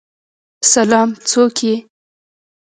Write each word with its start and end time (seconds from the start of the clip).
سلام، 0.71 1.09
څوک 1.29 1.55
یی؟ 1.67 1.75